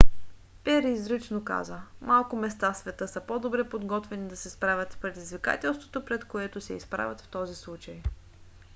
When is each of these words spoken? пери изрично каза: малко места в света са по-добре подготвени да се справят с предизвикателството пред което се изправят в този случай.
пери 0.63 0.91
изрично 0.91 1.43
каза: 1.45 1.81
малко 2.01 2.35
места 2.35 2.73
в 2.73 2.77
света 2.77 3.07
са 3.07 3.21
по-добре 3.21 3.69
подготвени 3.69 4.27
да 4.29 4.35
се 4.37 4.49
справят 4.49 4.93
с 4.93 4.97
предизвикателството 4.97 6.05
пред 6.05 6.25
което 6.25 6.61
се 6.61 6.73
изправят 6.73 7.21
в 7.21 7.27
този 7.27 7.55
случай. 7.55 8.01